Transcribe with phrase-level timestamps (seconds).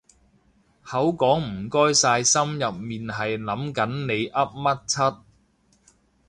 [0.81, 5.19] 口講唔該晒心入面係諗緊你噏乜柒